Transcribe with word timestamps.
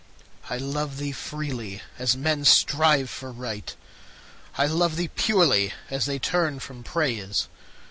I 0.49 0.57
love 0.57 0.97
thee 0.97 1.11
freely, 1.11 1.83
as 1.99 2.17
men 2.17 2.43
strive 2.43 3.07
for 3.07 3.31
Right; 3.31 3.75
I 4.57 4.65
love 4.65 4.95
thee 4.95 5.09
purely, 5.09 5.73
as 5.91 6.07
they 6.07 6.17
turn 6.17 6.57
from 6.59 6.81
Praise. 6.83 7.47